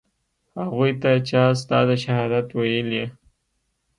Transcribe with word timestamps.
هغوى 0.59 0.91
ته 1.01 1.11
چا 1.29 1.43
ستا 1.61 1.79
د 1.89 1.91
شهادت 2.03 2.47
ويلي. 2.53 3.03